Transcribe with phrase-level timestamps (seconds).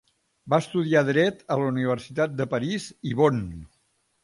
[0.53, 3.47] Va estudiar dret a la Universitat de París i Bonn.